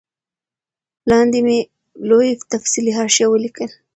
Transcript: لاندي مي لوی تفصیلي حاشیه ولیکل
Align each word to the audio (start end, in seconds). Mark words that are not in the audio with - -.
لاندي 1.09 1.39
مي 1.47 1.57
لوی 2.09 2.29
تفصیلي 2.53 2.91
حاشیه 2.97 3.27
ولیکل 3.29 3.69